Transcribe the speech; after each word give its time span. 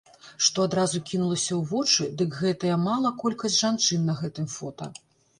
Што 0.45 0.59
адразу 0.67 0.99
кінулася 1.09 1.51
ў 1.55 1.67
вочы, 1.73 2.07
дык 2.21 2.37
гэтая 2.45 2.77
мала 2.85 3.11
колькасць 3.25 3.57
жанчын 3.65 4.07
на 4.11 4.15
гэтым 4.23 4.49
фота. 4.55 4.89